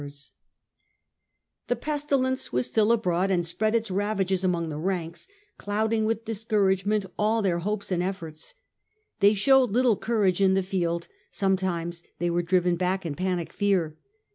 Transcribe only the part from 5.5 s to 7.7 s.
clouding with discouragement all their